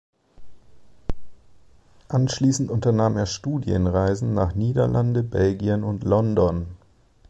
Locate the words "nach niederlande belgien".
4.33-5.83